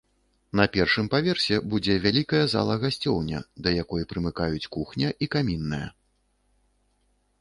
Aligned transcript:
На 0.59 0.63
першым 0.75 1.09
паверсе 1.13 1.59
будзе 1.73 1.97
вялікая 2.05 2.41
зала-гасцёўня, 2.53 3.43
да 3.67 3.77
якой 3.83 4.09
прымыкаюць 4.15 4.69
кухня 4.77 5.07
і 5.27 5.29
камінная. 5.37 5.87